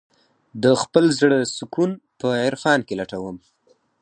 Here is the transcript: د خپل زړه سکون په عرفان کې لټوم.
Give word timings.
د 0.63 0.65
خپل 0.81 1.05
زړه 1.19 1.39
سکون 1.57 1.91
په 2.19 2.27
عرفان 2.45 2.79
کې 2.87 2.93
لټوم. 2.99 3.37